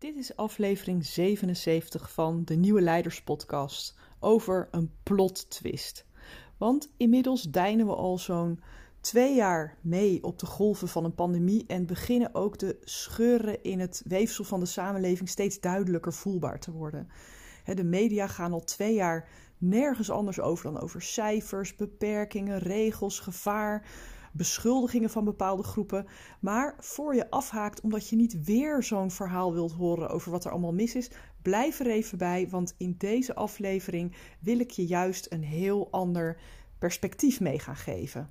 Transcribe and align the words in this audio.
Dit 0.00 0.16
is 0.16 0.36
aflevering 0.36 1.06
77 1.06 2.12
van 2.12 2.44
de 2.44 2.54
Nieuwe 2.54 2.80
Leiders 2.80 3.22
Podcast 3.22 3.94
over 4.20 4.68
een 4.70 4.90
plot 5.02 5.50
twist. 5.50 6.06
Want 6.56 6.90
inmiddels 6.96 7.42
deinen 7.42 7.86
we 7.86 7.94
al 7.94 8.18
zo'n 8.18 8.60
twee 9.00 9.34
jaar 9.34 9.76
mee 9.80 10.22
op 10.22 10.38
de 10.38 10.46
golven 10.46 10.88
van 10.88 11.04
een 11.04 11.14
pandemie 11.14 11.64
en 11.66 11.86
beginnen 11.86 12.34
ook 12.34 12.58
de 12.58 12.78
scheuren 12.80 13.62
in 13.62 13.80
het 13.80 14.02
weefsel 14.06 14.44
van 14.44 14.60
de 14.60 14.66
samenleving 14.66 15.28
steeds 15.28 15.60
duidelijker 15.60 16.12
voelbaar 16.12 16.60
te 16.60 16.72
worden. 16.72 17.08
De 17.64 17.84
media 17.84 18.26
gaan 18.26 18.52
al 18.52 18.64
twee 18.64 18.94
jaar 18.94 19.28
nergens 19.58 20.10
anders 20.10 20.40
over 20.40 20.72
dan 20.72 20.82
over 20.82 21.02
cijfers, 21.02 21.76
beperkingen, 21.76 22.58
regels, 22.58 23.18
gevaar 23.18 23.86
beschuldigingen 24.32 25.10
van 25.10 25.24
bepaalde 25.24 25.62
groepen. 25.62 26.06
Maar 26.40 26.74
voor 26.78 27.14
je 27.14 27.30
afhaakt 27.30 27.80
omdat 27.80 28.08
je 28.08 28.16
niet 28.16 28.44
weer 28.44 28.82
zo'n 28.82 29.10
verhaal 29.10 29.52
wilt 29.52 29.72
horen 29.72 30.10
over 30.10 30.30
wat 30.30 30.44
er 30.44 30.50
allemaal 30.50 30.72
mis 30.72 30.94
is, 30.94 31.10
blijf 31.42 31.80
er 31.80 31.86
even 31.86 32.18
bij. 32.18 32.48
Want 32.48 32.74
in 32.76 32.94
deze 32.98 33.34
aflevering 33.34 34.16
wil 34.40 34.58
ik 34.58 34.70
je 34.70 34.86
juist 34.86 35.26
een 35.32 35.44
heel 35.44 35.88
ander 35.90 36.40
perspectief 36.78 37.40
mee 37.40 37.58
gaan 37.58 37.76
geven. 37.76 38.30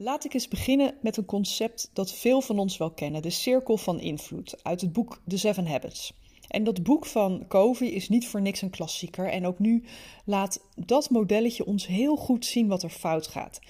Laat 0.00 0.24
ik 0.24 0.34
eens 0.34 0.48
beginnen 0.48 0.94
met 1.00 1.16
een 1.16 1.24
concept 1.24 1.90
dat 1.92 2.12
veel 2.12 2.40
van 2.40 2.58
ons 2.58 2.76
wel 2.76 2.90
kennen: 2.90 3.22
de 3.22 3.30
cirkel 3.30 3.76
van 3.76 4.00
invloed 4.00 4.64
uit 4.64 4.80
het 4.80 4.92
boek 4.92 5.20
The 5.28 5.38
Seven 5.38 5.66
Habits. 5.66 6.12
En 6.48 6.64
dat 6.64 6.82
boek 6.82 7.06
van 7.06 7.44
Covey 7.48 7.88
is 7.88 8.08
niet 8.08 8.28
voor 8.28 8.42
niks 8.42 8.62
een 8.62 8.70
klassieker. 8.70 9.28
En 9.28 9.46
ook 9.46 9.58
nu 9.58 9.84
laat 10.24 10.60
dat 10.76 11.10
modelletje 11.10 11.66
ons 11.66 11.86
heel 11.86 12.16
goed 12.16 12.46
zien 12.46 12.68
wat 12.68 12.82
er 12.82 12.90
fout 12.90 13.26
gaat. 13.26 13.60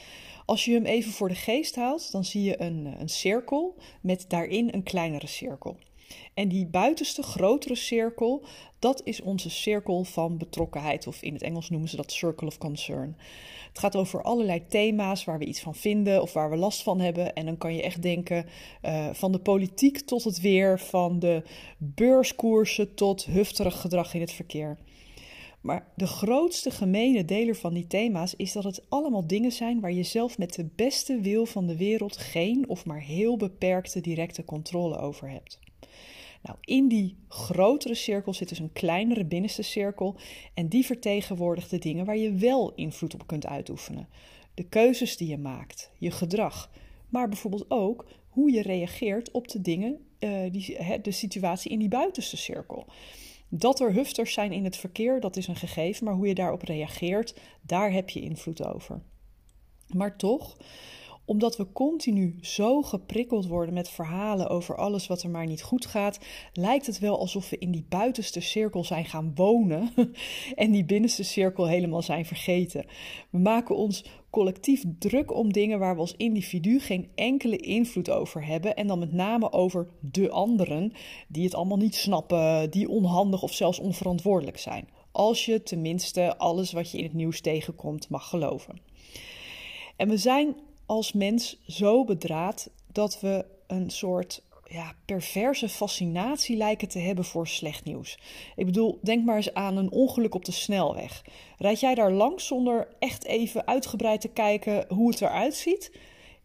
Als 0.45 0.65
je 0.65 0.73
hem 0.73 0.85
even 0.85 1.13
voor 1.13 1.29
de 1.29 1.35
geest 1.35 1.77
haalt, 1.77 2.13
dan 2.13 2.25
zie 2.25 2.43
je 2.43 2.63
een, 2.63 2.95
een 3.01 3.09
cirkel 3.09 3.75
met 4.01 4.25
daarin 4.29 4.69
een 4.73 4.83
kleinere 4.83 5.27
cirkel. 5.27 5.77
En 6.35 6.49
die 6.49 6.67
buitenste 6.67 7.23
grotere 7.23 7.75
cirkel, 7.75 8.45
dat 8.79 9.01
is 9.05 9.21
onze 9.21 9.51
cirkel 9.51 10.05
van 10.05 10.39
betrokkenheid, 10.39 11.07
of 11.07 11.23
in 11.23 11.33
het 11.33 11.43
Engels 11.43 11.71
noemen 11.71 11.89
ze 11.89 11.97
dat 11.97 12.13
circle 12.13 12.47
of 12.47 12.59
concern. 12.59 13.17
Het 13.69 13.79
gaat 13.79 13.97
over 13.97 14.23
allerlei 14.23 14.67
thema's 14.69 15.25
waar 15.25 15.39
we 15.39 15.45
iets 15.45 15.61
van 15.61 15.75
vinden 15.75 16.23
of 16.23 16.33
waar 16.33 16.51
we 16.51 16.57
last 16.57 16.83
van 16.83 17.01
hebben. 17.01 17.35
En 17.35 17.47
dan 17.47 17.59
kan 17.59 17.75
je 17.75 17.83
echt 17.83 18.03
denken 18.03 18.47
uh, 18.83 19.09
van 19.13 19.33
de 19.33 19.39
politiek 19.39 20.01
tot 20.01 20.25
het 20.25 20.41
weer, 20.41 20.81
van 20.81 21.19
de 21.19 21.43
beurskoersen 21.79 22.95
tot 22.95 23.25
hufterig 23.25 23.81
gedrag 23.81 24.15
in 24.15 24.21
het 24.21 24.33
verkeer. 24.33 24.79
Maar 25.61 25.87
de 25.97 26.07
grootste 26.07 26.71
gemene 26.71 27.25
deler 27.25 27.57
van 27.57 27.75
die 27.75 27.87
thema's 27.87 28.35
is 28.37 28.53
dat 28.53 28.65
het 28.65 28.83
allemaal 28.89 29.27
dingen 29.27 29.53
zijn 29.53 29.81
waar 29.81 29.93
je 29.93 30.03
zelf 30.03 30.39
met 30.39 30.55
de 30.55 30.69
beste 30.77 31.21
wil 31.21 31.47
van 31.47 31.67
de 31.67 31.77
wereld 31.77 32.17
geen 32.17 32.69
of 32.69 32.85
maar 32.85 33.01
heel 33.01 33.37
beperkte 33.37 34.01
directe 34.01 34.45
controle 34.45 34.99
over 34.99 35.31
hebt. 35.31 35.59
Nou, 36.43 36.59
in 36.61 36.89
die 36.89 37.17
grotere 37.29 37.95
cirkel 37.95 38.35
zit 38.35 38.49
dus 38.49 38.59
een 38.59 38.73
kleinere 38.73 39.25
binnenste 39.25 39.63
cirkel 39.63 40.17
en 40.55 40.69
die 40.69 40.87
vertegenwoordigt 40.87 41.71
de 41.71 41.79
dingen 41.79 42.05
waar 42.05 42.17
je 42.17 42.33
wel 42.33 42.75
invloed 42.75 43.15
op 43.15 43.27
kunt 43.27 43.47
uitoefenen. 43.47 44.09
De 44.55 44.63
keuzes 44.63 45.17
die 45.17 45.29
je 45.29 45.39
maakt, 45.39 45.91
je 45.99 46.11
gedrag, 46.11 46.71
maar 47.09 47.29
bijvoorbeeld 47.29 47.71
ook 47.71 48.07
hoe 48.29 48.51
je 48.51 48.63
reageert 48.63 49.31
op 49.31 49.49
de 49.49 49.61
dingen, 49.61 50.07
uh, 50.19 50.53
die, 50.53 51.01
de 51.03 51.11
situatie 51.11 51.71
in 51.71 51.79
die 51.79 51.89
buitenste 51.89 52.37
cirkel. 52.37 52.87
Dat 53.49 53.81
er 53.81 53.93
hufters 53.93 54.33
zijn 54.33 54.53
in 54.53 54.65
het 54.65 54.77
verkeer, 54.77 55.21
dat 55.21 55.37
is 55.37 55.47
een 55.47 55.57
gegeven, 55.57 56.05
maar 56.05 56.15
hoe 56.15 56.27
je 56.27 56.35
daarop 56.35 56.63
reageert, 56.63 57.35
daar 57.61 57.93
heb 57.93 58.11
je 58.11 58.21
invloed 58.21 58.67
over. 58.67 59.03
Maar 59.89 60.17
toch, 60.17 60.57
omdat 61.29 61.57
we 61.57 61.73
continu 61.73 62.39
zo 62.41 62.83
geprikkeld 62.83 63.47
worden 63.47 63.75
met 63.75 63.89
verhalen 63.89 64.49
over 64.49 64.77
alles 64.77 65.07
wat 65.07 65.23
er 65.23 65.31
maar 65.31 65.47
niet 65.47 65.63
goed 65.63 65.87
gaat, 65.87 66.19
lijkt 66.53 66.87
het 66.87 66.99
wel 66.99 67.19
alsof 67.19 67.51
we 67.51 67.59
in 67.59 67.71
die 67.71 67.85
buitenste 67.89 68.41
cirkel 68.41 68.85
zijn 68.85 69.05
gaan 69.05 69.33
wonen 69.35 69.91
en 70.55 70.71
die 70.71 70.85
binnenste 70.85 71.23
cirkel 71.23 71.67
helemaal 71.67 72.03
zijn 72.03 72.27
vergeten. 72.27 72.85
We 73.31 73.39
maken 73.39 73.77
ons 73.77 74.05
collectief 74.31 74.85
druk 74.99 75.35
om 75.35 75.53
dingen 75.53 75.79
waar 75.79 75.95
we 75.95 76.01
als 76.01 76.17
individu 76.17 76.81
geen 76.81 77.09
enkele 77.15 77.57
invloed 77.57 78.11
over 78.11 78.47
hebben 78.47 78.77
en 78.77 78.87
dan 78.87 78.99
met 78.99 79.13
name 79.13 79.53
over 79.53 79.89
de 80.01 80.31
anderen 80.31 80.93
die 81.29 81.45
het 81.45 81.55
allemaal 81.55 81.77
niet 81.77 81.95
snappen, 81.95 82.71
die 82.71 82.89
onhandig 82.89 83.43
of 83.43 83.53
zelfs 83.53 83.79
onverantwoordelijk 83.79 84.59
zijn. 84.59 84.89
Als 85.13 85.45
je 85.45 85.63
tenminste 85.63 86.37
alles 86.37 86.73
wat 86.73 86.91
je 86.91 86.99
in 86.99 87.05
het 87.05 87.13
nieuws 87.13 87.41
tegenkomt 87.41 88.09
mag 88.09 88.29
geloven. 88.29 88.81
En 89.97 90.09
we 90.09 90.17
zijn 90.17 90.57
als 90.89 91.13
mens 91.13 91.59
zo 91.67 92.05
bedraad 92.05 92.71
dat 92.93 93.21
we 93.21 93.45
een 93.67 93.91
soort 93.91 94.43
ja, 94.69 94.95
perverse 95.05 95.69
fascinatie 95.69 96.57
lijken 96.57 96.89
te 96.89 96.99
hebben 96.99 97.25
voor 97.25 97.49
slecht 97.49 97.85
nieuws. 97.85 98.19
Ik 98.57 98.65
bedoel, 98.65 98.99
denk 99.03 99.25
maar 99.25 99.37
eens 99.37 99.55
aan 99.55 99.77
een 99.77 99.91
ongeluk 99.91 100.35
op 100.35 100.45
de 100.45 100.53
snelweg. 100.53 101.25
Rijd 101.59 101.81
jij 101.81 101.95
daar 101.95 102.13
langs 102.13 102.47
zonder 102.47 102.89
echt 102.99 103.25
even 103.25 103.67
uitgebreid 103.67 104.21
te 104.21 104.29
kijken 104.29 104.85
hoe 104.89 105.11
het 105.11 105.21
eruit 105.21 105.55
ziet? 105.55 105.93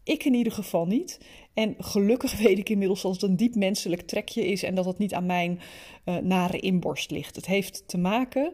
Ik 0.02 0.24
in 0.24 0.34
ieder 0.34 0.52
geval 0.52 0.86
niet. 0.86 1.20
En 1.54 1.74
gelukkig 1.78 2.38
weet 2.46 2.58
ik 2.58 2.68
inmiddels 2.68 3.02
dat 3.02 3.12
het 3.12 3.22
een 3.22 3.36
diep 3.36 3.54
menselijk 3.54 4.02
trekje 4.02 4.46
is 4.46 4.62
en 4.62 4.74
dat 4.74 4.84
het 4.84 4.98
niet 4.98 5.14
aan 5.14 5.26
mijn 5.26 5.60
uh, 6.04 6.16
nare 6.16 6.58
inborst 6.58 7.10
ligt. 7.10 7.36
Het 7.36 7.46
heeft 7.46 7.82
te 7.86 7.98
maken 7.98 8.52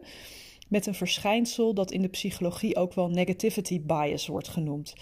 met 0.67 0.85
een 0.85 0.95
verschijnsel 0.95 1.73
dat 1.73 1.91
in 1.91 2.01
de 2.01 2.07
psychologie 2.07 2.75
ook 2.75 2.93
wel 2.93 3.09
negativity 3.09 3.81
bias 3.81 4.27
wordt 4.27 4.47
genoemd. 4.47 4.93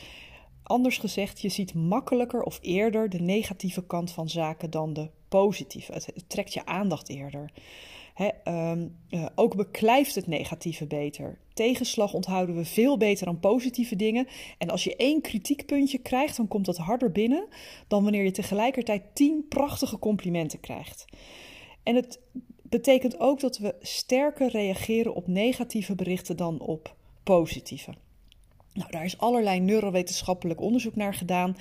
Anders 0.70 0.98
gezegd, 0.98 1.42
je 1.42 1.50
ziet 1.50 1.74
makkelijker 1.74 2.44
of 2.44 2.60
eerder 2.62 3.10
de 3.10 3.20
negatieve 3.20 3.86
kant 3.86 4.12
van 4.12 4.30
zaken 4.30 4.70
dan 4.70 4.94
de 4.94 5.10
positieve. 5.30 5.94
Het, 5.94 6.24
trekt 6.28 6.54
je 6.54 6.66
aandacht 6.66 7.10
eerder. 7.10 7.52
Ehm, 8.16 8.88
eh, 9.10 9.26
ook 9.36 9.56
beklijft 9.56 10.16
het 10.16 10.28
negatieve 10.28 10.88
beter. 10.88 11.40
Tegenslag 11.54 12.14
onthouden 12.14 12.56
we 12.56 12.66
veel 12.66 12.98
beter 12.98 13.26
dan 13.26 13.40
positieve 13.40 13.96
dingen. 13.96 14.28
En 14.58 14.70
als 14.70 14.84
je 14.84 14.96
één 14.96 15.22
kritiekpuntje 15.22 15.98
krijgt, 15.98 16.38
dan 16.38 16.48
komt 16.48 16.66
dat 16.66 16.78
harder 16.78 17.12
binnen 17.12 17.48
dan 17.88 18.04
wanneer 18.04 18.24
je 18.24 18.32
tegelijkertijd 18.32 19.04
tien 19.14 19.46
prachtige 19.48 20.00
complimenten 20.00 20.60
krijgt. 20.60 21.06
En 21.84 21.96
het 21.96 22.20
betekent 22.62 23.20
ook 23.20 23.40
dat 23.40 23.58
we 23.58 23.76
sterker 23.82 24.50
reageren 24.50 25.14
op 25.14 25.28
negatieve 25.28 25.96
berichten 25.96 26.38
dan 26.38 26.60
op 26.60 26.96
positieve. 27.24 27.94
Nou, 28.80 28.92
daar 28.92 29.06
is 29.06 29.18
allerlei 29.18 29.60
neurowetenschappelijk 29.60 30.62
onderzoek 30.62 30.96
naar 30.96 31.14
gedaan. 31.14 31.58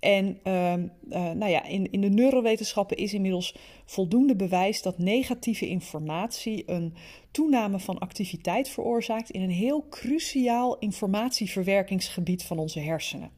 En 0.00 0.38
uh, 0.44 0.74
nou 1.10 1.46
ja, 1.46 1.64
in, 1.64 1.92
in 1.92 2.00
de 2.00 2.08
neurowetenschappen 2.08 2.96
is 2.96 3.14
inmiddels 3.14 3.56
voldoende 3.84 4.36
bewijs 4.36 4.82
dat 4.82 4.98
negatieve 4.98 5.68
informatie 5.68 6.62
een 6.66 6.94
toename 7.30 7.78
van 7.78 7.98
activiteit 7.98 8.68
veroorzaakt 8.68 9.30
in 9.30 9.42
een 9.42 9.50
heel 9.50 9.88
cruciaal 9.88 10.78
informatieverwerkingsgebied 10.78 12.42
van 12.42 12.58
onze 12.58 12.80
hersenen. 12.80 13.30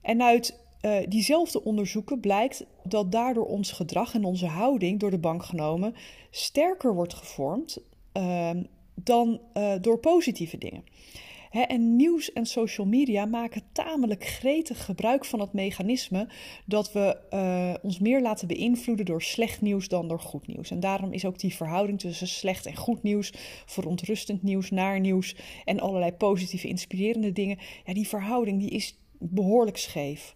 En 0.00 0.22
uit 0.22 0.60
uh, 0.84 0.96
diezelfde 1.08 1.64
onderzoeken 1.64 2.20
blijkt 2.20 2.66
dat 2.82 3.12
daardoor 3.12 3.46
ons 3.46 3.72
gedrag 3.72 4.14
en 4.14 4.24
onze 4.24 4.46
houding 4.46 5.00
door 5.00 5.10
de 5.10 5.18
bank 5.18 5.44
genomen 5.44 5.94
sterker 6.30 6.94
wordt 6.94 7.14
gevormd 7.14 7.78
ehm, 8.12 8.62
dan 8.94 9.40
uh, 9.56 9.72
door 9.80 9.98
positieve 9.98 10.58
dingen 10.58 10.84
en 11.62 11.96
nieuws 11.96 12.32
en 12.32 12.46
social 12.46 12.86
media 12.86 13.24
maken 13.24 13.62
tamelijk 13.72 14.24
gretig 14.24 14.84
gebruik 14.84 15.24
van 15.24 15.40
het 15.40 15.52
mechanisme 15.52 16.28
dat 16.66 16.92
we 16.92 17.16
uh, 17.30 17.74
ons 17.82 17.98
meer 17.98 18.22
laten 18.22 18.48
beïnvloeden 18.48 19.06
door 19.06 19.22
slecht 19.22 19.60
nieuws 19.60 19.88
dan 19.88 20.08
door 20.08 20.20
goed 20.20 20.46
nieuws. 20.46 20.70
En 20.70 20.80
daarom 20.80 21.12
is 21.12 21.24
ook 21.24 21.38
die 21.38 21.54
verhouding 21.54 22.00
tussen 22.00 22.28
slecht 22.28 22.66
en 22.66 22.76
goed 22.76 23.02
nieuws, 23.02 23.32
verontrustend 23.66 24.42
nieuws, 24.42 24.70
naar 24.70 25.00
nieuws 25.00 25.36
en 25.64 25.80
allerlei 25.80 26.12
positieve, 26.12 26.68
inspirerende 26.68 27.32
dingen, 27.32 27.58
ja, 27.84 27.94
die 27.94 28.08
verhouding 28.08 28.60
die 28.60 28.70
is 28.70 28.98
behoorlijk 29.18 29.76
scheef. 29.76 30.34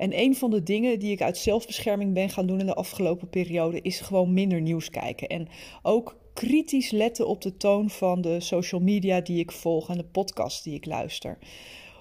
En 0.00 0.18
een 0.18 0.36
van 0.36 0.50
de 0.50 0.62
dingen 0.62 0.98
die 0.98 1.12
ik 1.12 1.22
uit 1.22 1.38
zelfbescherming 1.38 2.14
ben 2.14 2.30
gaan 2.30 2.46
doen 2.46 2.60
in 2.60 2.66
de 2.66 2.74
afgelopen 2.74 3.28
periode 3.28 3.80
is 3.80 4.00
gewoon 4.00 4.32
minder 4.32 4.60
nieuws 4.60 4.90
kijken. 4.90 5.28
En 5.28 5.48
ook 5.82 6.16
kritisch 6.34 6.90
letten 6.90 7.26
op 7.26 7.42
de 7.42 7.56
toon 7.56 7.90
van 7.90 8.20
de 8.20 8.40
social 8.40 8.80
media 8.80 9.20
die 9.20 9.38
ik 9.38 9.52
volg 9.52 9.88
en 9.88 9.96
de 9.96 10.04
podcast 10.04 10.64
die 10.64 10.74
ik 10.74 10.86
luister. 10.86 11.38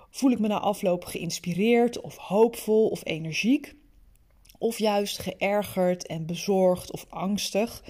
Voel 0.10 0.32
ik 0.32 0.40
me 0.40 0.48
na 0.48 0.60
afloop 0.60 1.06
geïnspireerd 1.06 2.02
of 2.02 2.18
hoopvol 2.18 2.88
of 2.88 3.02
energiek? 3.04 3.76
Of 4.58 4.78
juist 4.78 5.20
geërgerd 5.20 6.08
en 6.08 6.26
bezorgd 6.26 6.92
of 6.92 7.06
angstig? 7.10 7.84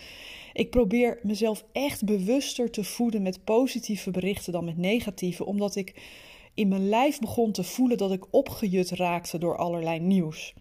Ik 0.53 0.69
probeer 0.69 1.19
mezelf 1.23 1.65
echt 1.71 2.05
bewuster 2.05 2.71
te 2.71 2.83
voeden 2.83 3.21
met 3.21 3.43
positieve 3.43 4.11
berichten 4.11 4.53
dan 4.53 4.65
met 4.65 4.77
negatieve, 4.77 5.45
omdat 5.45 5.75
ik 5.75 5.95
in 6.59 6.67
mijn 6.67 6.89
lijf 6.89 7.19
begon 7.19 7.51
te 7.51 7.63
voelen 7.63 7.97
dat 7.97 8.11
ik 8.11 8.25
opgejut 8.29 8.89
raakte 8.89 9.37
door 9.37 9.57
allerlei 9.57 9.99
nieuws. 9.99 10.53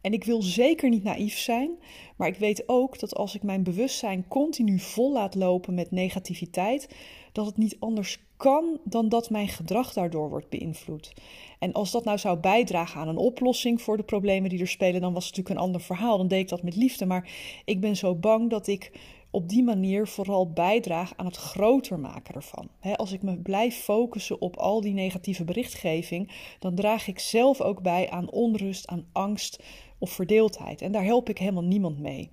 En 0.00 0.12
ik 0.12 0.24
wil 0.24 0.42
zeker 0.42 0.88
niet 0.88 1.02
naïef 1.02 1.38
zijn, 1.38 1.70
maar 2.16 2.28
ik 2.28 2.36
weet 2.36 2.62
ook 2.66 2.98
dat 2.98 3.14
als 3.14 3.34
ik 3.34 3.42
mijn 3.42 3.62
bewustzijn 3.62 4.28
continu 4.28 4.78
vol 4.78 5.12
laat 5.12 5.34
lopen 5.34 5.74
met 5.74 5.90
negativiteit, 5.90 6.88
dat 7.32 7.46
het 7.46 7.56
niet 7.56 7.76
anders 7.78 8.18
kan 8.36 8.78
dan 8.84 9.08
dat 9.08 9.30
mijn 9.30 9.48
gedrag 9.48 9.92
daardoor 9.92 10.28
wordt 10.28 10.48
beïnvloed. 10.48 11.12
En 11.58 11.72
als 11.72 11.90
dat 11.90 12.04
nou 12.04 12.18
zou 12.18 12.38
bijdragen 12.38 13.00
aan 13.00 13.08
een 13.08 13.16
oplossing 13.16 13.82
voor 13.82 13.96
de 13.96 14.02
problemen 14.02 14.50
die 14.50 14.60
er 14.60 14.68
spelen, 14.68 15.00
dan 15.00 15.12
was 15.12 15.26
het 15.26 15.36
natuurlijk 15.36 15.60
een 15.60 15.66
ander 15.66 15.80
verhaal. 15.86 16.16
Dan 16.16 16.28
deed 16.28 16.40
ik 16.40 16.48
dat 16.48 16.62
met 16.62 16.76
liefde. 16.76 17.06
Maar 17.06 17.30
ik 17.64 17.80
ben 17.80 17.96
zo 17.96 18.14
bang 18.14 18.50
dat 18.50 18.66
ik 18.66 18.92
op 19.32 19.48
die 19.48 19.62
manier 19.62 20.08
vooral 20.08 20.50
bijdraag 20.50 21.12
aan 21.16 21.26
het 21.26 21.36
groter 21.36 21.98
maken 21.98 22.34
ervan. 22.34 22.68
als 22.96 23.12
ik 23.12 23.22
me 23.22 23.38
blijf 23.38 23.76
focussen 23.76 24.40
op 24.40 24.56
al 24.56 24.80
die 24.80 24.92
negatieve 24.92 25.44
berichtgeving, 25.44 26.30
dan 26.58 26.74
draag 26.74 27.06
ik 27.06 27.18
zelf 27.18 27.60
ook 27.60 27.82
bij 27.82 28.10
aan 28.10 28.30
onrust, 28.30 28.86
aan 28.86 29.06
angst 29.12 29.62
of 29.98 30.10
verdeeldheid. 30.10 30.82
En 30.82 30.92
daar 30.92 31.04
help 31.04 31.28
ik 31.28 31.38
helemaal 31.38 31.62
niemand 31.62 31.98
mee. 31.98 32.30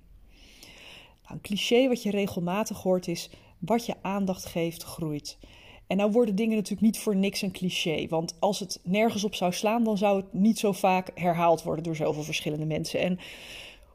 Nou, 1.22 1.34
een 1.34 1.40
cliché 1.40 1.88
wat 1.88 2.02
je 2.02 2.10
regelmatig 2.10 2.82
hoort 2.82 3.08
is: 3.08 3.30
wat 3.58 3.86
je 3.86 3.94
aandacht 4.02 4.44
geeft, 4.44 4.82
groeit. 4.82 5.38
En 5.86 5.96
nou 5.96 6.12
worden 6.12 6.34
dingen 6.34 6.54
natuurlijk 6.54 6.82
niet 6.82 6.98
voor 6.98 7.16
niks 7.16 7.42
een 7.42 7.52
cliché. 7.52 8.06
Want 8.08 8.36
als 8.40 8.60
het 8.60 8.80
nergens 8.82 9.24
op 9.24 9.34
zou 9.34 9.52
slaan, 9.52 9.84
dan 9.84 9.98
zou 9.98 10.16
het 10.16 10.32
niet 10.32 10.58
zo 10.58 10.72
vaak 10.72 11.10
herhaald 11.14 11.62
worden 11.62 11.84
door 11.84 11.96
zoveel 11.96 12.22
verschillende 12.22 12.66
mensen. 12.66 13.00
En 13.00 13.18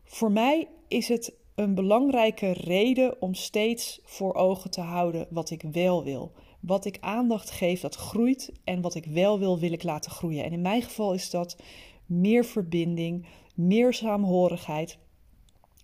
voor 0.04 0.32
mij 0.32 0.68
is 0.88 1.08
het 1.08 1.34
een 1.56 1.76
belangrijke 1.76 2.52
reden 2.52 3.22
om 3.22 3.34
steeds 3.34 4.00
voor 4.04 4.34
ogen 4.34 4.72
te 4.72 4.82
houden 4.82 5.28
wat 5.30 5.50
ik 5.50 5.62
wel 5.72 6.04
wil. 6.04 6.32
Wat 6.60 6.86
ik 6.86 6.98
aandacht 7.00 7.52
geef, 7.52 7.82
dat 7.82 7.96
groeit. 7.96 8.52
En 8.64 8.82
wat 8.82 8.96
ik 8.96 9.06
wel 9.06 9.40
wil, 9.40 9.60
wil 9.60 9.72
ik 9.72 9.84
laten 9.84 10.12
groeien. 10.12 10.44
En 10.44 10.52
in 10.52 10.62
mijn 10.62 10.82
geval 10.82 11.14
is 11.14 11.30
dat 11.30 11.58
meer 12.06 12.46
verbinding, 12.46 13.26
meer 13.56 13.94
saamhorigheid. 13.94 14.98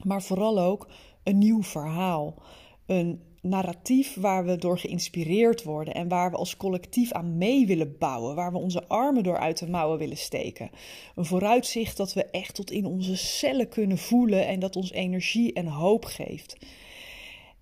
Maar 0.03 0.21
vooral 0.21 0.59
ook 0.59 0.87
een 1.23 1.37
nieuw 1.37 1.63
verhaal. 1.63 2.41
Een 2.85 3.21
narratief 3.41 4.15
waar 4.15 4.45
we 4.45 4.55
door 4.55 4.79
geïnspireerd 4.79 5.63
worden 5.63 5.93
en 5.93 6.07
waar 6.07 6.31
we 6.31 6.37
als 6.37 6.57
collectief 6.57 7.11
aan 7.11 7.37
mee 7.37 7.65
willen 7.65 7.97
bouwen, 7.97 8.35
waar 8.35 8.51
we 8.51 8.57
onze 8.57 8.87
armen 8.87 9.23
door 9.23 9.37
uit 9.37 9.57
de 9.57 9.69
mouwen 9.69 9.97
willen 9.97 10.17
steken. 10.17 10.69
Een 11.15 11.25
vooruitzicht 11.25 11.97
dat 11.97 12.13
we 12.13 12.25
echt 12.25 12.55
tot 12.55 12.71
in 12.71 12.85
onze 12.85 13.15
cellen 13.15 13.69
kunnen 13.69 13.97
voelen 13.97 14.47
en 14.47 14.59
dat 14.59 14.75
ons 14.75 14.91
energie 14.91 15.53
en 15.53 15.67
hoop 15.67 16.05
geeft. 16.05 16.57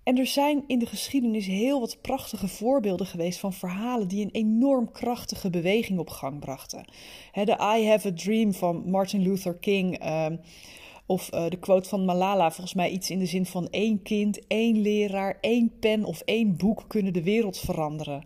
En 0.02 0.18
er 0.18 0.26
zijn 0.26 0.64
in 0.66 0.78
de 0.78 0.86
geschiedenis 0.86 1.46
heel 1.46 1.80
wat 1.80 1.98
prachtige 2.00 2.48
voorbeelden 2.48 3.06
geweest 3.06 3.38
van 3.38 3.52
verhalen 3.52 4.08
die 4.08 4.24
een 4.24 4.30
enorm 4.32 4.92
krachtige 4.92 5.50
beweging 5.50 5.98
op 5.98 6.08
gang 6.08 6.40
brachten. 6.40 6.84
de 7.32 7.76
I 7.78 7.86
Have 7.86 8.08
a 8.08 8.12
Dream 8.14 8.52
van 8.52 8.90
Martin 8.90 9.22
Luther 9.22 9.54
King. 9.54 9.98
Ehm, 9.98 10.36
of 11.10 11.34
uh, 11.34 11.48
de 11.48 11.56
quote 11.56 11.88
van 11.88 12.04
Malala, 12.04 12.50
volgens 12.50 12.74
mij 12.74 12.90
iets 12.90 13.10
in 13.10 13.18
de 13.18 13.26
zin 13.26 13.46
van 13.46 13.68
één 13.70 14.02
kind, 14.02 14.46
één 14.46 14.80
leraar, 14.80 15.38
één 15.40 15.78
pen 15.80 16.04
of 16.04 16.20
één 16.20 16.56
boek 16.56 16.84
kunnen 16.86 17.12
de 17.12 17.22
wereld 17.22 17.58
veranderen. 17.58 18.22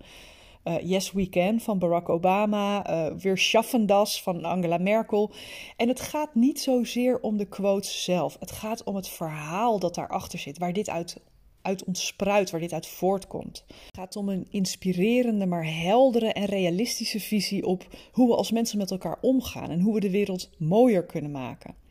Uh, 0.64 0.74
yes 0.80 1.12
We 1.12 1.28
Can 1.28 1.60
van 1.60 1.78
Barack 1.78 2.08
Obama, 2.08 2.90
uh, 2.90 3.18
weer 3.18 3.38
Schaffendas 3.38 4.22
van 4.22 4.44
Angela 4.44 4.78
Merkel. 4.78 5.30
En 5.76 5.88
het 5.88 6.00
gaat 6.00 6.34
niet 6.34 6.60
zozeer 6.60 7.20
om 7.20 7.36
de 7.36 7.44
quotes 7.44 8.04
zelf. 8.04 8.36
Het 8.40 8.50
gaat 8.50 8.84
om 8.84 8.96
het 8.96 9.08
verhaal 9.08 9.78
dat 9.78 9.94
daarachter 9.94 10.38
zit, 10.38 10.58
waar 10.58 10.72
dit 10.72 10.88
uit, 10.88 11.20
uit 11.62 11.84
ontspruit, 11.84 12.50
waar 12.50 12.60
dit 12.60 12.72
uit 12.72 12.86
voortkomt. 12.86 13.64
Het 13.66 13.96
gaat 13.96 14.16
om 14.16 14.28
een 14.28 14.46
inspirerende, 14.50 15.46
maar 15.46 15.66
heldere 15.66 16.32
en 16.32 16.44
realistische 16.44 17.20
visie 17.20 17.66
op 17.66 17.86
hoe 18.12 18.28
we 18.28 18.36
als 18.36 18.50
mensen 18.50 18.78
met 18.78 18.90
elkaar 18.90 19.18
omgaan 19.20 19.70
en 19.70 19.80
hoe 19.80 19.94
we 19.94 20.00
de 20.00 20.10
wereld 20.10 20.50
mooier 20.58 21.04
kunnen 21.04 21.30
maken 21.30 21.82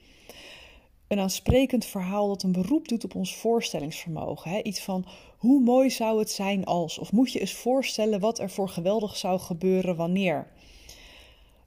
een 1.14 1.20
aansprekend 1.20 1.86
verhaal 1.86 2.28
dat 2.28 2.44
een 2.44 2.52
beroep 2.52 2.88
doet 2.88 3.04
op 3.04 3.16
ons 3.16 3.36
voorstellingsvermogen. 3.36 4.52
Hè? 4.52 4.62
Iets 4.62 4.82
van 4.82 5.06
hoe 5.38 5.62
mooi 5.62 5.90
zou 5.90 6.20
het 6.20 6.32
zijn 6.32 6.66
als, 6.66 6.98
of 6.98 7.12
moet 7.12 7.32
je 7.32 7.40
eens 7.40 7.54
voorstellen 7.54 8.20
wat 8.20 8.40
er 8.40 8.50
voor 8.50 8.70
geweldig 8.70 9.18
zou 9.18 9.40
gebeuren 9.40 9.96
wanneer. 9.96 10.48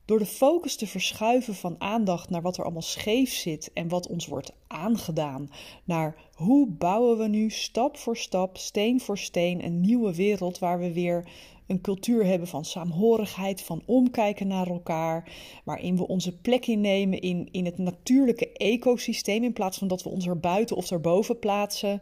Door 0.05 0.19
de 0.19 0.27
focus 0.27 0.77
te 0.77 0.87
verschuiven 0.87 1.55
van 1.55 1.77
aandacht 1.79 2.31
naar 2.31 2.43
wat 2.43 2.57
er 2.57 2.65
allemaal 2.65 2.83
scheef 2.83 3.33
zit 3.33 3.71
en 3.73 3.89
wat 3.89 4.09
ons 4.09 4.27
wordt 4.27 4.53
aangedaan, 4.67 5.51
naar 5.85 6.17
hoe 6.35 6.67
bouwen 6.67 7.19
we 7.19 7.29
nu 7.29 7.51
stap 7.51 7.97
voor 7.97 8.17
stap, 8.17 8.57
steen 8.57 9.01
voor 9.01 9.19
steen 9.19 9.65
een 9.65 9.81
nieuwe 9.81 10.15
wereld 10.15 10.59
waar 10.59 10.79
we 10.79 10.93
weer 10.93 11.29
een 11.67 11.81
cultuur 11.81 12.25
hebben 12.25 12.49
van 12.49 12.65
saamhorigheid, 12.65 13.63
van 13.63 13.83
omkijken 13.87 14.47
naar 14.47 14.67
elkaar, 14.67 15.33
waarin 15.65 15.97
we 15.97 16.07
onze 16.07 16.37
plek 16.37 16.67
innemen 16.67 17.21
in, 17.21 17.49
in 17.51 17.65
het 17.65 17.79
natuurlijke 17.79 18.53
ecosysteem 18.53 19.45
in 19.45 19.53
plaats 19.53 19.79
van 19.79 19.89
dat 19.89 20.03
we 20.03 20.09
ons 20.09 20.27
er 20.27 20.41
buiten 20.41 20.77
of 20.77 20.91
erboven 20.91 21.39
plaatsen. 21.39 22.01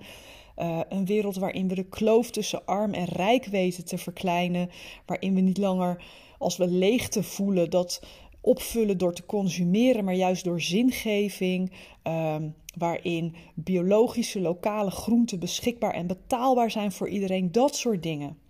Uh, 0.57 0.81
een 0.89 1.07
wereld 1.07 1.37
waarin 1.37 1.69
we 1.69 1.75
de 1.75 1.89
kloof 1.89 2.31
tussen 2.31 2.67
arm 2.67 2.93
en 2.93 3.05
rijk 3.05 3.45
weten 3.45 3.85
te 3.85 3.99
verkleinen, 3.99 4.71
waarin 5.07 5.35
we 5.35 5.41
niet 5.41 5.59
langer 5.59 6.05
als 6.39 6.57
we 6.57 6.69
leegte 6.69 7.23
voelen 7.23 7.71
dat 7.71 8.03
opvullen 8.41 8.99
door 8.99 9.15
te 9.15 9.27
consumeren, 9.27 10.05
maar 10.05 10.15
juist 10.15 10.45
door 10.45 10.61
zingeving, 10.61 11.73
uh, 12.07 12.37
waarin 12.77 13.35
biologische 13.55 14.41
lokale 14.41 14.91
groenten 14.91 15.39
beschikbaar 15.39 15.95
en 15.95 16.07
betaalbaar 16.07 16.71
zijn 16.71 16.93
voor 16.93 17.09
iedereen, 17.09 17.53
dat 17.53 17.77
soort 17.77 18.03
dingen. 18.03 18.44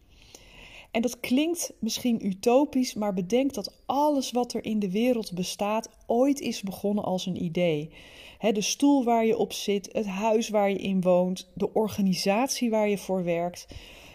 En 0.94 1.02
dat 1.02 1.20
klinkt 1.20 1.72
misschien 1.78 2.26
utopisch, 2.26 2.94
maar 2.94 3.14
bedenk 3.14 3.54
dat 3.54 3.82
alles 3.86 4.30
wat 4.30 4.52
er 4.52 4.64
in 4.64 4.78
de 4.78 4.90
wereld 4.90 5.32
bestaat 5.32 5.88
ooit 6.06 6.40
is 6.40 6.62
begonnen 6.62 7.04
als 7.04 7.26
een 7.26 7.42
idee. 7.42 7.90
de 8.38 8.60
stoel 8.60 9.04
waar 9.04 9.26
je 9.26 9.36
op 9.36 9.52
zit, 9.52 9.88
het 9.92 10.06
huis 10.06 10.48
waar 10.48 10.70
je 10.70 10.78
in 10.78 11.00
woont, 11.00 11.48
de 11.54 11.72
organisatie 11.72 12.70
waar 12.70 12.88
je 12.88 12.98
voor 12.98 13.24
werkt. 13.24 13.66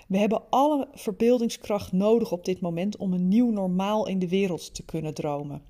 We 0.07 0.17
hebben 0.17 0.43
alle 0.49 0.87
verbeeldingskracht 0.93 1.91
nodig 1.91 2.31
op 2.31 2.45
dit 2.45 2.61
moment 2.61 2.97
om 2.97 3.13
een 3.13 3.27
nieuw 3.27 3.51
normaal 3.51 4.07
in 4.07 4.19
de 4.19 4.29
wereld 4.29 4.73
te 4.75 4.85
kunnen 4.85 5.13
dromen. 5.13 5.61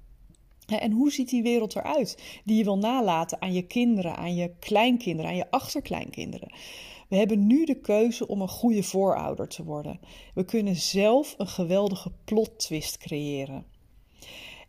En 0.66 0.92
hoe 0.92 1.12
ziet 1.12 1.30
die 1.30 1.44
wereld 1.44 1.76
eruit 1.76 2.42
die 2.46 2.58
je 2.58 2.64
wil 2.64 2.78
nalaten 2.78 3.42
aan 3.42 3.54
je 3.54 3.68
kinderen, 3.68 4.16
aan 4.16 4.36
je 4.36 4.52
kleinkinderen, 4.60 5.32
aan 5.32 5.38
je 5.38 5.52
achterkleinkinderen? 5.52 6.52
We 7.10 7.16
hebben 7.16 7.48
nu 7.48 7.66
de 7.66 7.80
keuze 7.80 8.28
om 8.28 8.42
een 8.42 8.48
goede 8.48 8.84
voorouder 8.84 9.48
te 9.48 9.64
worden. 9.64 10.00
We 10.34 10.46
kunnen 10.46 10.76
zelf 10.76 11.36
een 11.38 11.48
geweldige 11.48 12.12
plot 12.24 12.60
twist 12.60 12.98
creëren. 12.98 13.66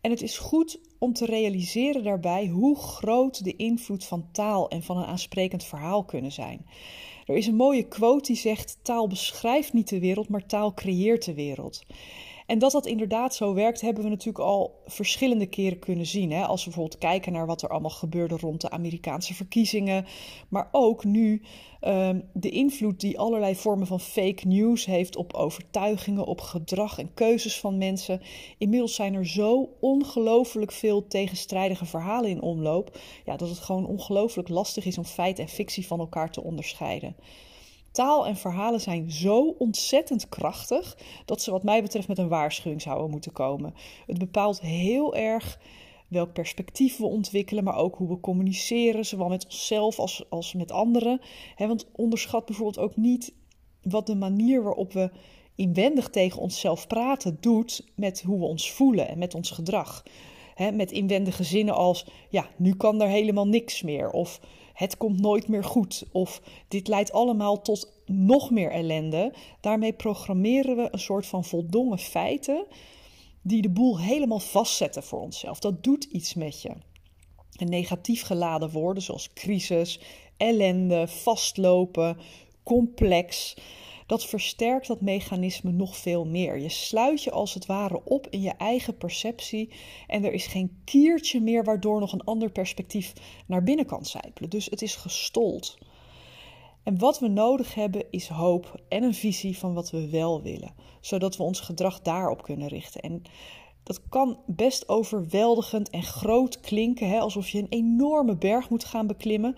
En 0.00 0.11
het 0.11 0.23
is 0.23 0.38
goed 0.38 0.80
om 0.99 1.12
te 1.12 1.25
realiseren 1.25 2.04
daarbij 2.04 2.47
hoe 2.47 2.76
groot 2.76 3.44
de 3.44 3.56
invloed 3.56 4.04
van 4.04 4.28
taal 4.32 4.68
en 4.68 4.82
van 4.82 4.97
een 4.97 5.04
aansprekend 5.04 5.64
verhaal 5.64 6.04
kunnen 6.04 6.32
zijn. 6.32 6.66
Er 7.26 7.37
is 7.37 7.47
een 7.47 7.56
mooie 7.56 7.88
quote 7.88 8.26
die 8.26 8.37
zegt: 8.37 8.78
taal 8.82 9.06
beschrijft 9.06 9.73
niet 9.73 9.88
de 9.88 10.00
wereld, 10.00 10.28
maar 10.28 10.47
taal 10.47 10.75
creëert 10.75 11.25
de 11.25 11.35
wereld. 11.35 11.82
En 12.50 12.59
dat 12.59 12.73
dat 12.73 12.87
inderdaad 12.87 13.35
zo 13.35 13.54
werkt, 13.54 13.80
hebben 13.80 14.02
we 14.02 14.09
natuurlijk 14.09 14.45
al 14.45 14.83
verschillende 14.87 15.47
keren 15.47 15.78
kunnen 15.78 16.07
zien. 16.07 16.33
Hè? 16.33 16.45
Als 16.45 16.64
we 16.64 16.71
bijvoorbeeld 16.71 17.00
kijken 17.00 17.33
naar 17.33 17.47
wat 17.47 17.62
er 17.62 17.69
allemaal 17.69 17.90
gebeurde 17.90 18.37
rond 18.37 18.61
de 18.61 18.71
Amerikaanse 18.71 19.35
verkiezingen. 19.35 20.07
Maar 20.49 20.69
ook 20.73 21.04
nu 21.04 21.42
um, 21.80 22.28
de 22.33 22.50
invloed 22.50 23.00
die 23.00 23.19
allerlei 23.19 23.57
vormen 23.57 23.87
van 23.87 24.00
fake 24.00 24.47
news 24.47 24.85
heeft 24.85 25.16
op 25.16 25.33
overtuigingen, 25.33 26.26
op 26.26 26.40
gedrag 26.40 26.99
en 26.99 27.14
keuzes 27.14 27.61
van 27.61 27.78
mensen. 27.78 28.21
Inmiddels 28.59 28.95
zijn 28.95 29.14
er 29.14 29.26
zo 29.26 29.69
ongelooflijk 29.80 30.73
veel 30.73 31.07
tegenstrijdige 31.07 31.87
verhalen 31.87 32.30
in 32.30 32.42
omloop. 32.42 32.99
Ja, 33.25 33.37
dat 33.37 33.49
het 33.49 33.59
gewoon 33.59 33.87
ongelooflijk 33.87 34.49
lastig 34.49 34.85
is 34.85 34.99
om 34.99 35.04
feit 35.04 35.38
en 35.38 35.49
fictie 35.49 35.87
van 35.87 35.99
elkaar 35.99 36.30
te 36.30 36.42
onderscheiden. 36.42 37.16
Taal 37.92 38.26
en 38.26 38.37
verhalen 38.37 38.80
zijn 38.80 39.11
zo 39.11 39.54
ontzettend 39.59 40.28
krachtig 40.28 40.99
dat 41.25 41.42
ze, 41.42 41.50
wat 41.50 41.62
mij 41.62 41.82
betreft, 41.82 42.09
met 42.09 42.18
een 42.18 42.28
waarschuwing 42.28 42.82
zouden 42.82 43.11
moeten 43.11 43.32
komen. 43.32 43.75
Het 44.06 44.18
bepaalt 44.18 44.61
heel 44.61 45.14
erg 45.16 45.59
welk 46.09 46.32
perspectief 46.32 46.97
we 46.97 47.06
ontwikkelen, 47.06 47.64
maar 47.64 47.76
ook 47.76 47.97
hoe 47.97 48.09
we 48.09 48.20
communiceren, 48.20 49.06
zowel 49.06 49.28
met 49.28 49.44
onszelf 49.44 49.99
als, 49.99 50.25
als 50.28 50.54
met 50.54 50.73
anderen. 50.73 51.20
want 51.56 51.87
onderschat 51.92 52.47
bijvoorbeeld 52.47 52.78
ook 52.78 52.97
niet 52.97 53.35
wat 53.82 54.06
de 54.06 54.16
manier 54.16 54.62
waarop 54.62 54.92
we 54.92 55.11
inwendig 55.54 56.09
tegen 56.09 56.40
onszelf 56.40 56.87
praten 56.87 57.37
doet 57.40 57.87
met 57.94 58.23
hoe 58.23 58.38
we 58.38 58.44
ons 58.44 58.73
voelen 58.73 59.09
en 59.09 59.18
met 59.18 59.35
ons 59.35 59.50
gedrag. 59.50 60.02
met 60.73 60.92
inwendige 60.92 61.44
zinnen 61.44 61.75
als: 61.75 62.06
ja, 62.28 62.49
nu 62.56 62.76
kan 62.76 63.00
er 63.00 63.09
helemaal 63.09 63.47
niks 63.47 63.82
meer. 63.82 64.11
Of 64.11 64.40
het 64.80 64.96
komt 64.96 65.20
nooit 65.20 65.49
meer 65.49 65.64
goed 65.64 66.04
of 66.12 66.40
dit 66.68 66.88
leidt 66.88 67.12
allemaal 67.12 67.62
tot 67.62 67.92
nog 68.06 68.50
meer 68.50 68.70
ellende. 68.70 69.32
Daarmee 69.60 69.92
programmeren 69.92 70.76
we 70.76 70.88
een 70.90 70.99
soort 70.99 71.26
van 71.26 71.44
voldongen 71.44 71.99
feiten 71.99 72.66
die 73.42 73.62
de 73.62 73.70
boel 73.70 73.99
helemaal 74.00 74.38
vastzetten 74.38 75.02
voor 75.02 75.20
onszelf. 75.20 75.58
Dat 75.58 75.82
doet 75.84 76.04
iets 76.04 76.34
met 76.34 76.62
je. 76.62 76.70
En 77.56 77.68
negatief 77.68 78.22
geladen 78.22 78.70
woorden 78.70 79.02
zoals 79.02 79.32
crisis, 79.32 80.00
ellende, 80.37 81.08
vastlopen, 81.08 82.16
complex, 82.62 83.56
dat 84.11 84.26
versterkt 84.26 84.87
dat 84.87 85.00
mechanisme 85.00 85.71
nog 85.71 85.97
veel 85.97 86.25
meer. 86.25 86.59
Je 86.59 86.69
sluit 86.69 87.23
je 87.23 87.31
als 87.31 87.55
het 87.55 87.67
ware 87.67 88.05
op 88.05 88.26
in 88.31 88.40
je 88.40 88.50
eigen 88.50 88.97
perceptie 88.97 89.73
en 90.07 90.25
er 90.25 90.33
is 90.33 90.47
geen 90.47 90.81
kiertje 90.85 91.40
meer 91.40 91.64
waardoor 91.64 92.00
nog 92.00 92.12
een 92.12 92.25
ander 92.25 92.50
perspectief 92.50 93.12
naar 93.47 93.62
binnen 93.62 93.87
kan 93.87 94.05
zijpelen. 94.05 94.50
Dus 94.50 94.67
het 94.67 94.83
is 94.83 94.95
gestold. 94.95 95.79
En 96.83 96.99
wat 96.99 97.19
we 97.19 97.29
nodig 97.29 97.75
hebben 97.75 98.05
is 98.11 98.29
hoop 98.29 98.81
en 98.88 99.02
een 99.02 99.14
visie 99.14 99.59
van 99.59 99.75
wat 99.75 99.90
we 99.90 100.09
wel 100.09 100.43
willen, 100.43 100.75
zodat 101.00 101.37
we 101.37 101.43
ons 101.43 101.61
gedrag 101.61 102.00
daarop 102.00 102.43
kunnen 102.43 102.69
richten. 102.69 103.00
En 103.00 103.23
dat 103.83 104.09
kan 104.09 104.38
best 104.47 104.88
overweldigend 104.88 105.90
en 105.90 106.02
groot 106.02 106.61
klinken, 106.61 107.09
hè, 107.09 107.19
alsof 107.19 107.49
je 107.49 107.59
een 107.59 107.69
enorme 107.69 108.37
berg 108.37 108.71
moet 108.71 108.85
gaan 108.85 109.07
beklimmen. 109.07 109.57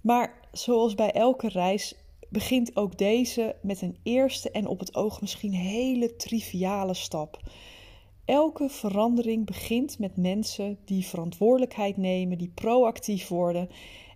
Maar 0.00 0.48
zoals 0.52 0.94
bij 0.94 1.12
elke 1.12 1.48
reis 1.48 1.94
begint 2.34 2.76
ook 2.76 2.98
deze 2.98 3.56
met 3.62 3.82
een 3.82 3.96
eerste 4.02 4.50
en 4.50 4.66
op 4.66 4.78
het 4.78 4.94
oog 4.94 5.20
misschien 5.20 5.52
hele 5.52 6.16
triviale 6.16 6.94
stap. 6.94 7.40
Elke 8.24 8.68
verandering 8.68 9.46
begint 9.46 9.98
met 9.98 10.16
mensen 10.16 10.78
die 10.84 11.06
verantwoordelijkheid 11.06 11.96
nemen, 11.96 12.38
die 12.38 12.52
proactief 12.54 13.28
worden 13.28 13.68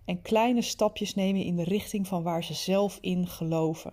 en 0.04 0.22
kleine 0.22 0.62
stapjes 0.62 1.14
nemen 1.14 1.42
in 1.42 1.56
de 1.56 1.64
richting 1.64 2.06
van 2.06 2.22
waar 2.22 2.44
ze 2.44 2.54
zelf 2.54 2.98
in 3.00 3.26
geloven. 3.26 3.92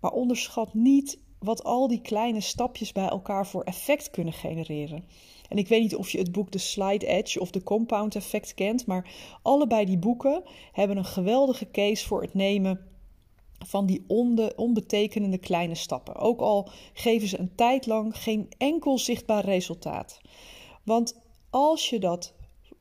Maar 0.00 0.12
onderschat 0.12 0.74
niet 0.74 1.18
wat 1.38 1.64
al 1.64 1.88
die 1.88 2.00
kleine 2.00 2.40
stapjes 2.40 2.92
bij 2.92 3.08
elkaar 3.08 3.46
voor 3.46 3.62
effect 3.62 4.10
kunnen 4.10 4.32
genereren. 4.32 5.04
En 5.48 5.56
ik 5.56 5.68
weet 5.68 5.82
niet 5.82 5.96
of 5.96 6.10
je 6.10 6.18
het 6.18 6.32
boek 6.32 6.50
The 6.50 6.58
Slide 6.58 7.06
Edge 7.06 7.40
of 7.40 7.50
The 7.50 7.62
Compound 7.62 8.14
Effect 8.14 8.54
kent, 8.54 8.86
maar 8.86 9.10
allebei 9.42 9.84
die 9.84 9.98
boeken 9.98 10.42
hebben 10.72 10.96
een 10.96 11.04
geweldige 11.04 11.70
case 11.70 12.06
voor 12.06 12.22
het 12.22 12.34
nemen 12.34 12.90
van 13.66 13.86
die 13.86 14.04
onde, 14.06 14.52
onbetekenende 14.56 15.38
kleine 15.38 15.74
stappen. 15.74 16.16
Ook 16.16 16.40
al 16.40 16.68
geven 16.92 17.28
ze 17.28 17.38
een 17.38 17.54
tijd 17.54 17.86
lang 17.86 18.18
geen 18.18 18.48
enkel 18.58 18.98
zichtbaar 18.98 19.44
resultaat. 19.44 20.20
Want 20.84 21.20
als 21.50 21.90
je 21.90 21.98
dat 21.98 22.34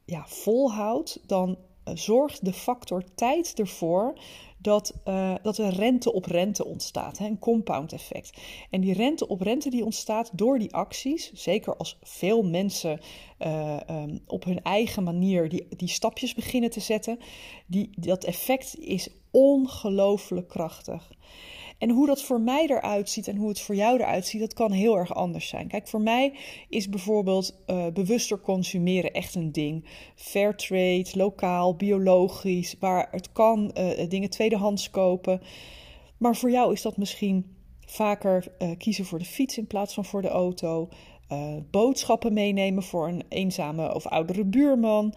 ja, 0.05 0.25
volhoudt, 0.27 1.19
dan 1.27 1.57
eh, 1.83 1.95
zorgt 1.95 2.45
de 2.45 2.53
factor 2.53 3.03
tijd 3.15 3.59
ervoor 3.59 4.13
dat, 4.61 4.93
uh, 5.05 5.35
dat 5.41 5.57
er 5.57 5.73
rente 5.73 6.13
op 6.13 6.25
rente 6.25 6.65
ontstaat, 6.65 7.17
hè, 7.17 7.25
een 7.25 7.39
compound 7.39 7.93
effect. 7.93 8.41
En 8.69 8.81
die 8.81 8.93
rente 8.93 9.27
op 9.27 9.41
rente 9.41 9.69
die 9.69 9.85
ontstaat 9.85 10.29
door 10.33 10.59
die 10.59 10.73
acties, 10.73 11.31
zeker 11.33 11.77
als 11.77 11.97
veel 12.01 12.43
mensen 12.43 12.99
uh, 13.39 13.79
um, 13.89 14.19
op 14.27 14.43
hun 14.43 14.63
eigen 14.63 15.03
manier 15.03 15.49
die, 15.49 15.67
die 15.69 15.87
stapjes 15.87 16.33
beginnen 16.33 16.69
te 16.69 16.79
zetten, 16.79 17.19
die, 17.65 17.89
dat 17.97 18.23
effect 18.23 18.79
is 18.79 19.09
ongelooflijk 19.31 20.47
krachtig. 20.47 21.11
En 21.81 21.89
hoe 21.89 22.07
dat 22.07 22.23
voor 22.23 22.41
mij 22.41 22.67
eruit 22.67 23.09
ziet 23.09 23.27
en 23.27 23.35
hoe 23.35 23.49
het 23.49 23.59
voor 23.61 23.75
jou 23.75 23.99
eruit 23.99 24.27
ziet, 24.27 24.39
dat 24.39 24.53
kan 24.53 24.71
heel 24.71 24.97
erg 24.97 25.15
anders 25.15 25.47
zijn. 25.47 25.67
Kijk, 25.67 25.87
voor 25.87 26.01
mij 26.01 26.33
is 26.69 26.89
bijvoorbeeld 26.89 27.55
uh, 27.67 27.87
bewuster 27.93 28.39
consumeren 28.39 29.13
echt 29.13 29.35
een 29.35 29.51
ding. 29.51 29.85
Fair 30.15 30.55
trade, 30.55 31.09
lokaal, 31.13 31.75
biologisch, 31.75 32.75
waar 32.79 33.07
het 33.11 33.31
kan, 33.31 33.71
uh, 33.77 34.09
dingen 34.09 34.29
tweedehands 34.29 34.89
kopen. 34.89 35.41
Maar 36.17 36.35
voor 36.35 36.51
jou 36.51 36.73
is 36.73 36.81
dat 36.81 36.97
misschien 36.97 37.55
vaker 37.85 38.51
kiezen 38.77 39.05
voor 39.05 39.19
de 39.19 39.25
fiets 39.25 39.57
in 39.57 39.67
plaats 39.67 39.93
van 39.93 40.05
voor 40.05 40.21
de 40.21 40.29
auto. 40.29 40.89
boodschappen 41.71 42.33
meenemen 42.33 42.83
voor 42.83 43.07
een 43.07 43.23
eenzame 43.29 43.93
of 43.95 44.07
oudere 44.07 44.45
buurman. 44.45 45.13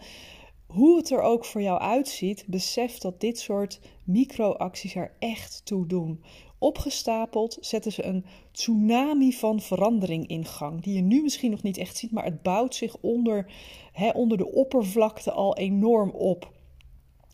Hoe 0.67 0.97
het 0.97 1.11
er 1.11 1.21
ook 1.21 1.45
voor 1.45 1.61
jou 1.61 1.79
uitziet, 1.79 2.43
besef 2.47 2.97
dat 2.97 3.21
dit 3.21 3.39
soort 3.39 3.79
microacties 4.03 4.95
er 4.95 5.11
echt 5.19 5.61
toe 5.65 5.87
doen. 5.87 6.23
Opgestapeld 6.59 7.57
zetten 7.59 7.91
ze 7.91 8.05
een 8.05 8.25
tsunami 8.51 9.33
van 9.33 9.59
verandering 9.59 10.27
in 10.27 10.45
gang, 10.45 10.81
die 10.81 10.95
je 10.95 11.01
nu 11.01 11.21
misschien 11.21 11.51
nog 11.51 11.63
niet 11.63 11.77
echt 11.77 11.97
ziet, 11.97 12.11
maar 12.11 12.23
het 12.23 12.41
bouwt 12.41 12.75
zich 12.75 12.97
onder, 13.01 13.53
hè, 13.91 14.09
onder 14.09 14.37
de 14.37 14.51
oppervlakte 14.51 15.31
al 15.31 15.57
enorm 15.57 16.09
op, 16.09 16.51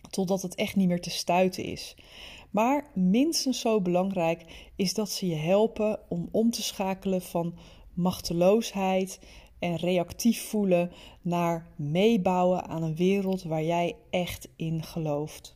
totdat 0.09 0.41
het 0.41 0.55
echt 0.55 0.75
niet 0.75 0.87
meer 0.87 1.01
te 1.01 1.09
stuiten 1.09 1.63
is. 1.63 1.95
Maar 2.51 2.91
minstens 2.93 3.59
zo 3.59 3.81
belangrijk 3.81 4.71
is 4.75 4.93
dat 4.93 5.09
ze 5.09 5.27
je 5.27 5.35
helpen 5.35 5.99
om 6.09 6.27
om 6.31 6.51
te 6.51 6.61
schakelen 6.61 7.21
van 7.21 7.53
machteloosheid 7.93 9.19
en 9.59 9.75
reactief 9.75 10.49
voelen 10.49 10.91
naar 11.21 11.67
meebouwen 11.75 12.67
aan 12.67 12.83
een 12.83 12.95
wereld 12.95 13.43
waar 13.43 13.63
jij 13.63 13.95
echt 14.09 14.47
in 14.55 14.83
gelooft. 14.83 15.55